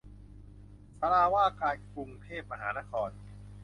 [0.99, 3.09] ศาลาว่าการกรุงเทพมหานคร